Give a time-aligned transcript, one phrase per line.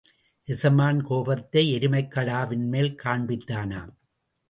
[0.47, 3.93] எசமான் கோபத்தை எருமைக் கடாவின்மேல் காண்பித்தானாம்.